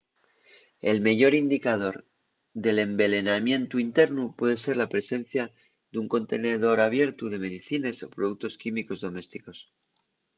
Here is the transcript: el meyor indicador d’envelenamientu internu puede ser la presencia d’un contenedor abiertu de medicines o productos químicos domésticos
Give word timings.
el 0.91 0.97
meyor 1.07 1.33
indicador 1.43 1.95
d’envelenamientu 2.63 3.73
internu 3.87 4.23
puede 4.39 4.57
ser 4.63 4.75
la 4.79 4.91
presencia 4.93 5.43
d’un 5.91 6.05
contenedor 6.15 6.77
abiertu 6.81 7.23
de 7.29 7.37
medicines 7.45 7.97
o 8.05 8.07
productos 8.15 8.53
químicos 8.63 8.99
domésticos 9.05 9.57